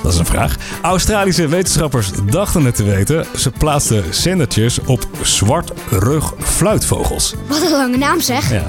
Dat 0.03 0.13
is 0.13 0.19
een 0.19 0.25
vraag. 0.25 0.55
Australische 0.81 1.47
wetenschappers 1.47 2.09
dachten 2.29 2.65
het 2.65 2.75
te 2.75 2.83
weten. 2.83 3.25
Ze 3.35 3.51
plaatsten 3.51 4.03
zendertjes 4.09 4.79
op 4.85 5.07
zwartrug 5.21 6.33
fluitvogels. 6.39 7.33
Wat 7.47 7.61
een 7.61 7.71
lange 7.71 7.97
naam 7.97 8.21
zeg. 8.21 8.51
Ja. 8.51 8.63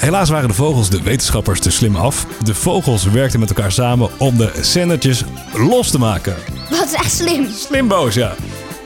Helaas 0.00 0.28
waren 0.28 0.48
de 0.48 0.54
vogels 0.54 0.90
de 0.90 1.02
wetenschappers 1.02 1.60
te 1.60 1.70
slim 1.70 1.96
af. 1.96 2.26
De 2.44 2.54
vogels 2.54 3.04
werkten 3.04 3.40
met 3.40 3.48
elkaar 3.48 3.72
samen 3.72 4.10
om 4.18 4.36
de 4.36 4.52
zendertjes 4.60 5.24
los 5.52 5.90
te 5.90 5.98
maken. 5.98 6.34
Wat 6.70 6.86
is 6.86 6.92
echt 6.92 7.12
slim. 7.12 7.46
Slimboos, 7.54 8.14
ja. 8.14 8.34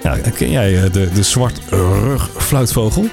ja 0.02 0.16
ken 0.16 0.50
jij 0.50 0.82
eh, 0.82 0.92
de, 0.92 1.10
de 1.12 1.22
zwartrug 1.22 2.30
fluitvogel? 2.36 3.08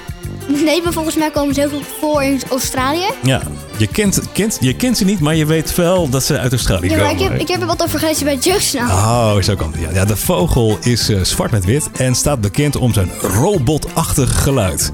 Nee, 0.64 0.82
maar 0.82 0.92
volgens 0.92 1.16
mij 1.16 1.30
komen 1.30 1.54
ze 1.54 1.60
heel 1.60 1.68
veel 1.68 1.82
voor 2.00 2.22
in 2.22 2.40
Australië. 2.50 3.06
Ja, 3.22 3.42
je 3.76 3.86
kent, 3.86 4.20
kent, 4.32 4.56
je 4.60 4.74
kent 4.76 4.96
ze 4.98 5.04
niet, 5.04 5.20
maar 5.20 5.34
je 5.34 5.46
weet 5.46 5.74
wel 5.74 6.08
dat 6.08 6.24
ze 6.24 6.38
uit 6.38 6.52
Australië 6.52 6.88
Ja, 6.88 6.96
maar 6.96 7.06
komen. 7.06 7.22
ik 7.22 7.30
heb, 7.30 7.40
ik 7.40 7.48
heb 7.48 7.60
er 7.60 7.66
wat 7.66 7.82
over 7.82 7.98
gelezen 7.98 8.24
bij 8.24 8.36
Jeugdsnaam. 8.36 8.90
Oh, 8.90 9.42
zo 9.42 9.54
kan 9.54 9.72
het. 9.72 9.80
Ja, 9.80 9.90
ja, 9.92 10.04
de 10.04 10.16
vogel 10.16 10.78
is 10.80 11.08
eh, 11.08 11.20
zwart 11.22 11.50
met 11.50 11.64
wit 11.64 11.90
en 11.92 12.14
staat 12.14 12.40
bekend 12.40 12.76
om 12.76 12.92
zijn 12.92 13.10
robotachtig 13.20 14.42
geluid. 14.42 14.92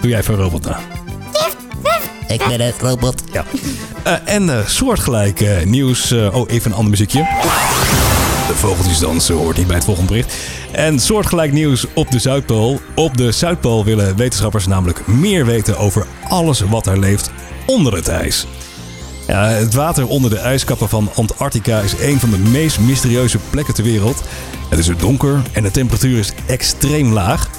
Doe 0.00 0.10
jij 0.10 0.18
even 0.18 0.34
een 0.34 0.40
robot 0.40 0.64
na. 0.64 0.99
Ik 2.30 2.46
ben 2.48 2.60
het 2.60 2.74
robot. 2.80 3.22
Ja. 3.32 3.44
Eh, 4.02 4.34
en 4.34 4.58
eh, 4.58 4.66
soortgelijk 4.66 5.40
eh, 5.40 5.64
nieuws. 5.64 6.12
oh, 6.12 6.50
even 6.50 6.70
een 6.70 6.76
ander 6.76 6.90
muziekje. 6.90 7.18
De 8.46 8.54
vogeltjes 8.56 8.98
dansen 8.98 9.34
hoort 9.34 9.56
niet 9.56 9.66
bij 9.66 9.76
het 9.76 9.84
volgende 9.84 10.08
bericht. 10.10 10.34
En 10.72 10.98
soortgelijk 10.98 11.52
nieuws 11.52 11.86
op 11.94 12.10
de 12.10 12.18
Zuidpool. 12.18 12.80
Op 12.94 13.16
de 13.16 13.32
Zuidpool 13.32 13.84
willen 13.84 14.16
wetenschappers 14.16 14.66
namelijk 14.66 15.06
meer 15.06 15.46
weten 15.46 15.78
over 15.78 16.06
alles 16.28 16.60
wat 16.60 16.86
er 16.86 16.98
leeft 16.98 17.30
onder 17.66 17.94
het 17.94 18.08
ijs. 18.08 18.46
Ja, 19.26 19.48
het 19.48 19.74
water 19.74 20.06
onder 20.06 20.30
de 20.30 20.38
ijskappen 20.38 20.88
van 20.88 21.10
Antarctica 21.14 21.80
is 21.80 21.92
een 22.00 22.20
van 22.20 22.30
de 22.30 22.38
meest 22.38 22.80
mysterieuze 22.80 23.38
plekken 23.50 23.74
ter 23.74 23.84
wereld. 23.84 24.22
Het 24.68 24.78
is 24.78 24.88
er 24.88 24.98
donker 24.98 25.42
en 25.52 25.62
de 25.62 25.70
temperatuur 25.70 26.18
is 26.18 26.32
extreem 26.46 27.12
laag. 27.12 27.50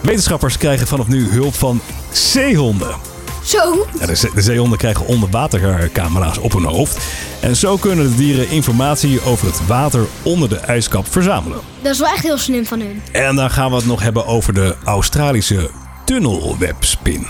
Wetenschappers 0.00 0.56
krijgen 0.56 0.86
vanaf 0.86 1.08
nu 1.08 1.30
hulp 1.30 1.54
van 1.54 1.80
zeehonden. 2.12 3.11
Zo. 3.44 3.86
Ja, 4.00 4.06
de, 4.06 4.30
de 4.34 4.42
zeehonden 4.42 4.78
krijgen 4.78 5.06
onderwatercamera's 5.06 6.38
op 6.38 6.52
hun 6.52 6.64
hoofd. 6.64 6.98
En 7.40 7.56
zo 7.56 7.76
kunnen 7.76 8.10
de 8.10 8.16
dieren 8.16 8.48
informatie 8.48 9.24
over 9.24 9.46
het 9.46 9.66
water 9.66 10.06
onder 10.22 10.48
de 10.48 10.56
ijskap 10.56 11.12
verzamelen. 11.12 11.58
Dat 11.82 11.92
is 11.92 11.98
wel 11.98 12.08
echt 12.08 12.22
heel 12.22 12.38
slim 12.38 12.66
van 12.66 12.80
hun. 12.80 13.02
En 13.12 13.36
dan 13.36 13.50
gaan 13.50 13.70
we 13.70 13.76
het 13.76 13.86
nog 13.86 14.02
hebben 14.02 14.26
over 14.26 14.54
de 14.54 14.76
Australische 14.84 15.70
tunnelwebspin. 16.04 17.26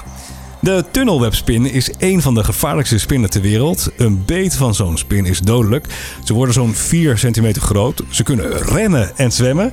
De 0.60 0.84
tunnelwebspin 0.90 1.66
is 1.66 1.90
een 1.98 2.22
van 2.22 2.34
de 2.34 2.44
gevaarlijkste 2.44 2.98
spinnen 2.98 3.30
ter 3.30 3.40
wereld. 3.40 3.90
Een 3.96 4.24
beet 4.24 4.56
van 4.56 4.74
zo'n 4.74 4.98
spin 4.98 5.26
is 5.26 5.40
dodelijk. 5.40 5.86
Ze 6.24 6.32
worden 6.32 6.54
zo'n 6.54 6.74
4 6.74 7.18
centimeter 7.18 7.62
groot. 7.62 8.02
Ze 8.08 8.22
kunnen 8.22 8.58
rennen 8.58 9.16
en 9.16 9.32
zwemmen. 9.32 9.72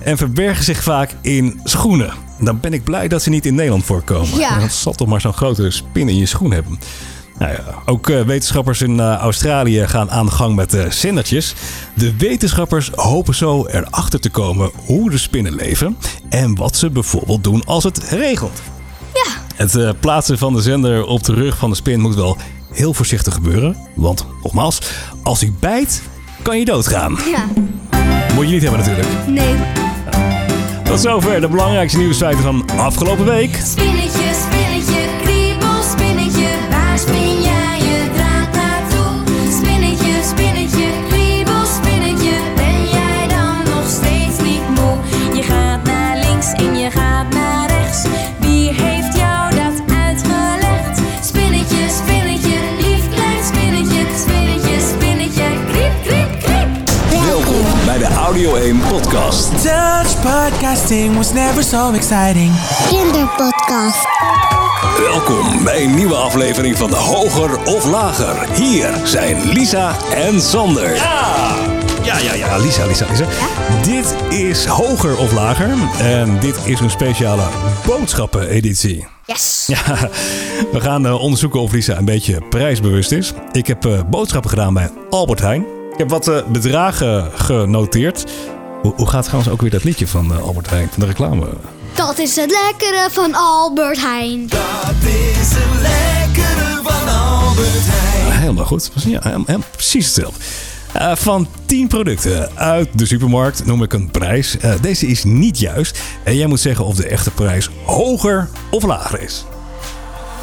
En 0.00 0.16
verbergen 0.16 0.64
zich 0.64 0.82
vaak 0.82 1.10
in 1.20 1.60
schoenen. 1.64 2.27
Dan 2.40 2.60
ben 2.60 2.72
ik 2.72 2.84
blij 2.84 3.08
dat 3.08 3.22
ze 3.22 3.30
niet 3.30 3.46
in 3.46 3.54
Nederland 3.54 3.84
voorkomen. 3.84 4.38
Ja. 4.38 4.58
Dat 4.60 4.72
zal 4.72 4.92
toch 4.92 5.08
maar 5.08 5.20
zo'n 5.20 5.32
grote 5.32 5.70
spin 5.70 6.08
in 6.08 6.16
je 6.16 6.26
schoen 6.26 6.52
hebben. 6.52 6.78
Nou 7.38 7.52
ja, 7.52 7.64
ook 7.84 8.08
eh, 8.08 8.20
wetenschappers 8.22 8.82
in 8.82 9.00
eh, 9.00 9.14
Australië 9.14 9.86
gaan 9.86 10.10
aan 10.10 10.26
de 10.26 10.32
gang 10.32 10.56
met 10.56 10.74
eh 10.74 10.90
zendertjes. 10.90 11.54
De 11.94 12.16
wetenschappers 12.16 12.90
hopen 12.94 13.34
zo 13.34 13.66
erachter 13.66 14.20
te 14.20 14.30
komen 14.30 14.70
hoe 14.84 15.10
de 15.10 15.18
spinnen 15.18 15.54
leven 15.54 15.96
en 16.28 16.54
wat 16.54 16.76
ze 16.76 16.90
bijvoorbeeld 16.90 17.44
doen 17.44 17.64
als 17.64 17.84
het 17.84 17.98
regent. 17.98 18.62
Ja. 19.14 19.30
Het 19.54 20.00
plaatsen 20.00 20.38
van 20.38 20.52
de 20.52 20.62
zender 20.62 21.04
op 21.04 21.24
de 21.24 21.34
rug 21.34 21.56
van 21.56 21.70
de 21.70 21.76
spin 21.76 22.00
moet 22.00 22.14
wel 22.14 22.36
heel 22.72 22.94
voorzichtig 22.94 23.34
gebeuren. 23.34 23.76
Want, 23.94 24.26
nogmaals, 24.42 24.80
als 25.22 25.40
hij 25.40 25.52
bijt, 25.60 26.02
kan 26.42 26.58
je 26.58 26.64
doodgaan. 26.64 27.18
Ja. 27.30 27.46
Moet 28.34 28.46
je 28.46 28.52
niet 28.52 28.62
hebben 28.62 28.80
natuurlijk. 28.80 29.08
Nee. 29.26 29.87
Zover 31.00 31.40
de 31.40 31.48
belangrijkste 31.48 31.98
nieuwsfeiten 31.98 32.42
van 32.42 32.64
afgelopen 32.76 33.24
week. 33.24 33.58
1 58.46 58.80
podcast. 58.80 59.50
Dutch 59.50 60.14
podcasting 60.22 61.16
was 61.16 61.32
never 61.32 61.62
so 61.62 61.92
exciting. 61.92 62.52
Kinderpodcast. 62.88 64.08
Welkom 64.98 65.64
bij 65.64 65.84
een 65.84 65.94
nieuwe 65.94 66.14
aflevering 66.14 66.76
van 66.76 66.92
Hoger 66.92 67.58
of 67.64 67.84
Lager. 67.84 68.52
Hier 68.54 68.90
zijn 69.04 69.52
Lisa 69.52 69.96
en 70.14 70.40
Sander. 70.40 70.94
Ja, 70.94 71.54
ja, 72.02 72.18
ja, 72.18 72.34
ja. 72.34 72.58
Lisa, 72.58 72.86
Lisa, 72.86 73.06
Lisa. 73.08 73.24
Dit 73.82 74.14
is 74.38 74.64
Hoger 74.64 75.18
of 75.18 75.32
Lager. 75.32 75.70
En 76.00 76.40
dit 76.40 76.60
is 76.64 76.80
een 76.80 76.90
speciale 76.90 77.44
boodschappeneditie. 77.86 79.06
Yes. 79.26 79.64
Ja, 79.66 80.08
we 80.72 80.80
gaan 80.80 81.06
eh, 81.06 81.20
onderzoeken 81.20 81.60
of 81.60 81.72
Lisa 81.72 81.96
een 81.96 82.04
beetje 82.04 82.42
prijsbewust 82.48 83.12
is. 83.12 83.32
Ik 83.52 83.66
heb 83.66 83.86
eh, 83.86 84.00
boodschappen 84.10 84.50
gedaan 84.50 84.74
bij 84.74 84.90
Albert 85.10 85.40
Heijn. 85.40 85.77
Ik 85.98 86.04
heb 86.04 86.12
wat 86.12 86.28
eh, 86.28 86.46
bedragen 86.46 87.30
genoteerd. 87.34 88.24
Hoe, 88.82 88.92
hoe 88.96 89.08
gaat 89.08 89.24
trouwens 89.24 89.52
ook 89.52 89.60
weer 89.60 89.70
dat 89.70 89.84
liedje 89.84 90.06
van 90.06 90.32
eh, 90.32 90.42
Albert 90.42 90.70
Heijn, 90.70 90.88
van 90.90 91.00
de 91.00 91.06
reclame? 91.06 91.46
Dat 91.94 92.18
is 92.18 92.36
het 92.36 92.50
lekkere 92.50 93.08
van 93.10 93.34
Albert 93.34 94.00
Heijn. 94.00 94.46
Dat 94.48 94.94
is 95.02 95.50
een 95.50 95.80
lekkere 95.80 96.80
van 96.82 97.08
Albert 97.08 97.86
Heijn. 97.86 98.32
Ah, 98.32 98.38
helemaal 98.38 98.64
goed. 98.64 98.90
Ja, 98.94 99.00
helemaal, 99.02 99.46
helemaal 99.46 99.68
precies 99.70 100.06
hetzelfde. 100.06 100.40
Eh, 100.92 101.16
van 101.16 101.48
10 101.66 101.88
producten 101.88 102.56
uit 102.56 102.88
de 102.92 103.06
supermarkt 103.06 103.66
noem 103.66 103.82
ik 103.82 103.92
een 103.92 104.10
prijs. 104.10 104.58
Eh, 104.58 104.72
deze 104.80 105.06
is 105.06 105.24
niet 105.24 105.58
juist. 105.58 106.00
En 106.24 106.36
jij 106.36 106.46
moet 106.46 106.60
zeggen 106.60 106.84
of 106.84 106.96
de 106.96 107.06
echte 107.06 107.30
prijs 107.30 107.70
hoger 107.84 108.48
of 108.70 108.82
lager 108.82 109.20
is. 109.20 109.44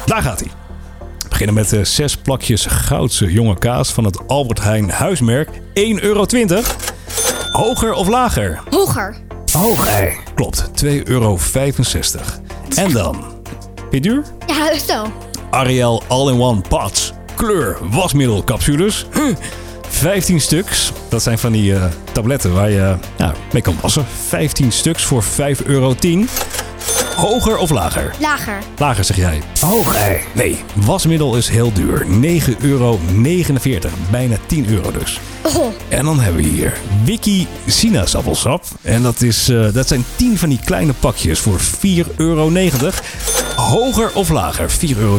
Daar 0.06 0.22
gaat 0.22 0.40
hij. 0.40 0.65
We 1.26 1.32
beginnen 1.32 1.54
met 1.54 1.72
eh, 1.72 1.84
zes 1.84 2.16
plakjes 2.16 2.66
goudse 2.66 3.32
jonge 3.32 3.58
kaas 3.58 3.92
van 3.92 4.04
het 4.04 4.28
Albert 4.28 4.62
Heijn 4.62 4.90
huismerk. 4.90 5.48
1,20 5.50 5.60
euro. 6.00 6.26
Hoger 7.50 7.92
of 7.92 8.08
lager? 8.08 8.60
Hoger. 8.70 9.16
Hoger. 9.52 10.16
Klopt, 10.34 10.70
2,65 10.84 10.88
euro. 11.04 11.38
En 12.74 12.92
dan? 12.92 13.24
Vind 13.74 13.90
je 13.90 14.00
duur? 14.00 14.22
Ja, 14.46 14.78
zo. 14.78 15.12
Ariel 15.50 16.02
All-in-One 16.06 16.60
Pots. 16.60 17.12
Kleur 17.34 17.78
wasmiddel 17.90 18.44
capsules. 18.44 19.06
Huh. 19.14 19.36
15 19.88 20.40
stuks. 20.40 20.92
Dat 21.08 21.22
zijn 21.22 21.38
van 21.38 21.52
die 21.52 21.74
eh, 21.74 21.84
tabletten 22.12 22.54
waar 22.54 22.70
je 22.70 22.96
ja, 23.16 23.34
mee 23.52 23.62
kan 23.62 23.76
wassen. 23.80 24.06
15 24.26 24.72
stuks 24.72 25.04
voor 25.04 25.24
5,10 25.24 25.66
euro. 25.66 25.94
Hoger 27.16 27.56
of 27.56 27.70
lager? 27.70 28.14
Lager. 28.20 28.58
Lager 28.78 29.04
zeg 29.04 29.16
jij. 29.16 29.42
Hoger. 29.60 30.20
Nee, 30.32 30.58
wasmiddel 30.74 31.36
is 31.36 31.48
heel 31.48 31.72
duur. 31.72 32.06
9,49 32.08 32.56
euro. 32.60 32.98
Bijna 34.10 34.36
10 34.46 34.68
euro 34.68 34.90
dus. 34.92 35.20
Oh, 35.42 35.72
En 35.88 36.04
dan 36.04 36.20
hebben 36.20 36.42
we 36.42 36.48
hier 36.48 36.72
Wiki 37.04 37.46
sinaasappelsap. 37.66 38.64
En 38.82 39.02
dat, 39.02 39.20
is, 39.22 39.48
eh, 39.48 39.66
dat 39.72 39.88
zijn 39.88 40.04
10 40.16 40.38
van 40.38 40.48
die 40.48 40.60
kleine 40.64 40.92
pakjes 40.92 41.38
voor 41.40 41.60
4,90 41.60 42.14
euro. 42.16 42.50
Hoger 43.56 44.10
of 44.14 44.28
lager? 44.28 44.70
4,90 44.70 44.96
euro. 44.98 45.18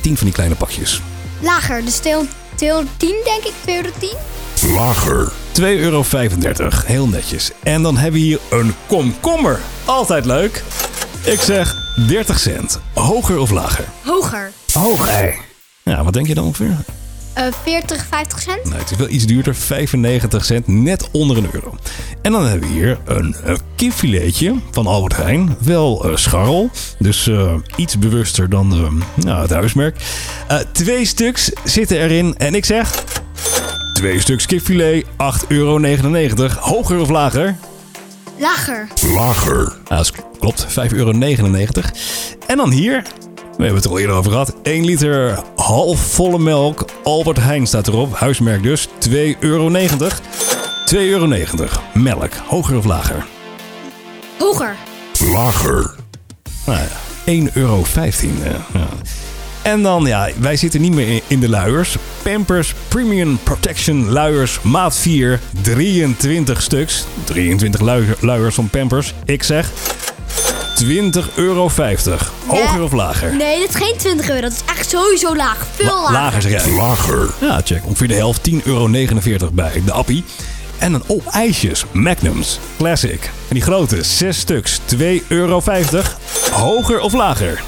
10 0.00 0.16
van 0.16 0.26
die 0.26 0.34
kleine 0.34 0.54
pakjes. 0.54 1.00
lager. 1.40 1.84
Dus 1.84 1.96
210 1.96 3.14
denk 3.24 3.44
ik. 3.44 3.52
210. 3.64 4.10
Lager. 4.74 5.32
2,35 5.52 5.66
euro. 5.78 6.02
Heel 6.86 7.08
netjes. 7.08 7.50
En 7.62 7.82
dan 7.82 7.96
hebben 7.96 8.20
we 8.20 8.26
hier 8.26 8.38
een 8.50 8.74
komkommer. 8.86 9.60
Altijd 9.84 10.24
leuk. 10.24 10.62
Ik 11.24 11.40
zeg 11.40 11.76
30 12.08 12.38
cent. 12.38 12.80
Hoger 12.94 13.38
of 13.38 13.50
lager? 13.50 13.84
Hoger. 14.04 14.52
Hoger. 14.72 15.34
Ja, 15.82 16.04
wat 16.04 16.12
denk 16.12 16.26
je 16.26 16.34
dan 16.34 16.44
ongeveer? 16.44 16.76
Eh 17.32 17.44
40, 17.62 18.06
50 18.10 18.40
cent. 18.40 18.64
Nee, 18.64 18.78
het 18.78 18.90
is 18.90 18.96
wel 18.96 19.08
iets 19.08 19.24
duurder. 19.24 19.54
95 19.54 20.44
cent, 20.44 20.66
net 20.66 21.08
onder 21.12 21.36
een 21.36 21.48
euro. 21.52 21.74
En 22.22 22.32
dan 22.32 22.46
hebben 22.46 22.68
we 22.68 22.74
hier 22.74 22.98
een, 23.04 23.36
een 23.44 23.58
kipfiletje 23.76 24.54
van 24.70 24.86
Albert 24.86 25.16
Heijn. 25.16 25.56
Wel 25.60 26.04
eh, 26.04 26.16
scharrel, 26.16 26.70
dus 26.98 27.26
eh, 27.26 27.54
iets 27.76 27.98
bewuster 27.98 28.48
dan 28.50 28.72
eh, 28.72 29.24
nou, 29.24 29.40
het 29.42 29.50
huismerk. 29.50 29.96
Eh, 30.48 30.58
twee 30.72 31.04
stuks 31.04 31.50
zitten 31.64 31.98
erin 31.98 32.34
en 32.36 32.54
ik 32.54 32.64
zeg... 32.64 33.04
Twee 33.92 34.20
stuks 34.20 34.46
kipfilet, 34.46 35.04
8,99 35.04 35.10
euro. 35.48 36.48
Hoger 36.58 37.00
of 37.00 37.08
lager? 37.08 37.56
Lager. 38.38 38.88
Lager. 39.14 39.72
Ja, 39.88 39.96
dat 39.96 40.04
is- 40.04 40.12
klopt, 40.38 40.66
5,99 40.68 40.92
euro. 40.92 41.12
En 42.46 42.56
dan 42.56 42.70
hier, 42.70 43.02
we 43.34 43.40
hebben 43.62 43.74
het 43.74 43.84
er 43.84 43.90
al 43.90 43.98
eerder 43.98 44.16
over 44.16 44.30
gehad. 44.30 44.54
1 44.62 44.84
liter 44.84 45.38
halfvolle 45.56 46.38
melk. 46.38 46.84
Albert 47.04 47.36
Heijn 47.40 47.66
staat 47.66 47.86
erop. 47.88 48.16
Huismerk 48.16 48.62
dus. 48.62 48.88
2,90 48.98 49.36
euro. 49.40 49.68
2,90 50.84 51.60
euro. 51.60 51.80
Melk. 51.94 52.32
Hoger 52.46 52.76
of 52.76 52.84
lager? 52.84 53.24
Hoger. 54.38 54.76
Lager. 55.32 55.94
Nou 56.66 56.78
ja, 56.78 56.86
1,15 57.24 57.50
euro. 57.54 57.82
eh, 58.44 58.50
ja. 58.74 58.86
En 59.64 59.82
dan, 59.82 60.04
ja, 60.06 60.28
wij 60.38 60.56
zitten 60.56 60.80
niet 60.80 60.92
meer 60.94 61.22
in- 61.26 61.40
de 61.40 61.48
luiers. 61.48 61.96
Pampers 62.22 62.74
Premium 62.88 63.38
Protection 63.42 64.08
luiers 64.10 64.58
maat 64.62 64.96
4. 64.96 65.40
23 65.62 66.62
stuks. 66.62 67.04
23 67.24 67.80
luier- 67.80 68.16
luiers 68.20 68.54
van 68.54 68.68
Pampers. 68.68 69.14
Ik 69.24 69.42
zeg 69.42 69.70
20,50 70.74 71.30
euro. 71.34 71.70
Hoger 72.46 72.82
of 72.82 72.92
lager? 72.92 73.34
Nee, 73.36 73.58
dit 73.60 73.68
is 73.68 73.74
geen 73.74 73.94
20 73.96 74.28
euro. 74.28 74.40
Dat 74.40 74.52
is 74.52 74.60
echt 74.76 74.88
sowieso 74.90 75.36
laag. 75.36 75.66
Veel 75.74 75.86
La- 75.86 75.92
lager. 76.00 76.12
lager 76.12 76.42
zeg 76.42 76.64
jij. 76.64 76.72
Lager. 76.74 77.30
Ja, 77.40 77.60
check. 77.64 77.84
Ongeveer 77.86 78.08
de 78.08 78.14
helft. 78.14 78.42
10,49 78.42 78.62
euro 79.32 79.50
bij 79.52 79.82
de 79.84 79.92
appie. 79.92 80.24
En 80.78 80.92
dan, 80.92 81.02
oh, 81.06 81.22
ijsjes. 81.30 81.84
Magnums. 81.92 82.58
Classic. 82.76 83.22
En 83.48 83.54
die 83.54 83.62
grote, 83.62 84.02
6 84.02 84.38
stuks. 84.38 84.80
2,50 84.84 85.28
euro. 85.28 85.62
Hoger 86.50 87.00
of 87.00 87.12
lager? 87.12 87.60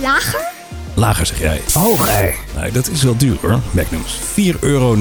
Lager? 0.00 0.51
Lager 0.94 1.26
zeg 1.26 1.38
jij. 1.38 1.60
Hoger. 1.72 2.34
Nee, 2.60 2.72
dat 2.72 2.88
is 2.88 3.02
wel 3.02 3.16
duur 3.16 3.36
hoor. 3.40 3.60
Magnums. 3.70 4.12
4,99 4.40 4.58
euro. 4.60 4.96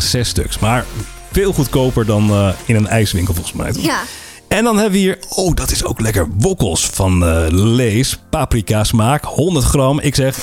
6 0.00 0.28
stuks. 0.28 0.58
Maar 0.58 0.84
veel 1.32 1.52
goedkoper 1.52 2.06
dan 2.06 2.30
eh, 2.30 2.48
in 2.66 2.74
een 2.76 2.86
ijswinkel 2.86 3.34
volgens 3.34 3.54
mij. 3.56 3.72
toch? 3.72 3.84
Ja. 3.84 4.00
En 4.48 4.64
dan 4.64 4.74
hebben 4.74 4.92
we 4.92 4.98
hier, 4.98 5.18
oh 5.28 5.54
dat 5.54 5.70
is 5.70 5.84
ook 5.84 6.00
lekker, 6.00 6.26
wokkels 6.38 6.86
van 6.86 7.24
eh 7.26 7.44
Lees. 7.48 8.18
Paprika 8.30 8.84
smaak, 8.84 9.24
100 9.24 9.64
gram. 9.64 10.00
Ik 10.00 10.14
zeg 10.14 10.36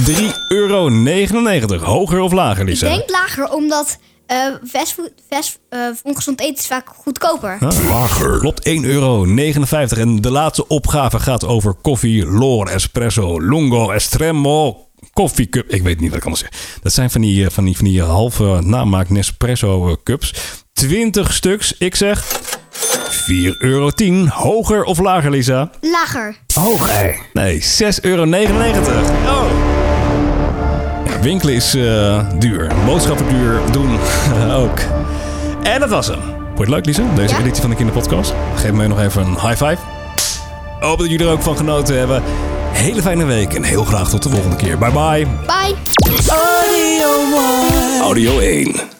3,99 0.00 0.06
euro. 0.48 0.90
Hoger 1.78 2.20
of 2.20 2.32
lager, 2.32 2.62
Ik 2.62 2.68
Lisa? 2.68 2.88
denk 2.88 3.10
lager, 3.10 3.48
omdat 3.52 3.98
eh 4.26 4.46
fastfood, 4.68 5.12
fast, 5.30 5.58
eh, 5.68 5.80
ongezond 6.02 6.40
eten 6.40 6.54
is 6.54 6.66
vaak 6.66 6.88
goedkoper. 6.96 7.58
Lager. 7.88 8.38
Klopt, 8.38 8.66
1,59 8.66 8.84
euro. 8.84 9.24
En 9.96 10.20
de 10.20 10.30
laatste 10.30 10.68
opgave 10.68 11.20
gaat 11.20 11.44
over 11.44 11.74
koffie, 11.74 12.26
Lor, 12.26 12.68
Espresso, 12.68 13.40
Lungo, 13.40 13.90
Estremo, 13.90 14.86
koffiecup. 15.12 15.68
Ik 15.68 15.82
weet 15.82 16.00
niet 16.00 16.08
wat 16.10 16.18
ik 16.18 16.24
allemaal 16.24 16.50
zeg. 16.50 16.78
Dat 16.82 16.92
zijn 16.92 17.10
van 17.10 17.20
die, 17.20 17.44
eh, 17.44 17.50
van 17.50 17.64
die, 17.64 17.76
van 17.76 17.84
die 17.84 18.02
halve 18.02 18.60
namaak 18.64 19.08
Nespresso 19.08 19.96
cups. 20.04 20.34
20 20.72 21.32
stuks. 21.32 21.74
Ik 21.78 21.94
zeg 21.94 22.24
4,10 23.08 23.56
euro. 23.58 23.90
Hoger 24.28 24.84
of 24.84 24.98
lager, 24.98 25.30
Lisa? 25.30 25.70
Lager. 25.80 26.36
Hoger. 26.54 27.20
Nee, 27.32 27.60
6,99 27.60 28.00
euro. 28.02 29.00
Oh. 29.26 29.65
Winkelen 31.20 31.54
is 31.54 31.74
eh, 31.74 32.20
duur. 32.38 32.70
Boodschappen 32.86 33.28
duur 33.28 33.60
doen 33.72 33.98
ook. 34.62 34.78
En 35.62 35.80
dat 35.80 35.88
was 35.90 36.06
hem. 36.06 36.18
Vond 36.54 36.58
je 36.58 36.60
het 36.60 36.68
leuk, 36.68 36.86
Lisa? 36.86 37.02
Deze 37.14 37.34
Ja. 37.34 37.40
editie 37.40 37.60
van 37.60 37.70
de 37.70 37.76
Kinderpodcast. 37.76 38.34
Geef 38.54 38.72
mij 38.72 38.86
nog 38.86 39.00
even 39.00 39.22
een 39.22 39.32
high 39.48 39.64
five. 39.64 39.76
Hoop 40.80 40.98
dat 40.98 41.10
jullie 41.10 41.26
er 41.26 41.32
ook 41.32 41.42
van 41.42 41.56
genoten 41.56 41.98
hebben. 41.98 42.22
Hele 42.72 43.02
fijne 43.02 43.24
week 43.24 43.54
en 43.54 43.62
heel 43.62 43.84
graag 43.84 44.08
tot 44.08 44.22
de 44.22 44.28
volgende 44.30 44.56
keer. 44.56 44.78
Bye 44.78 44.90
bye. 44.90 45.26
Bye. 45.46 45.74
Audio 46.28 47.08
One. 47.34 48.00
Audio 48.02 48.38
1. 48.38 48.95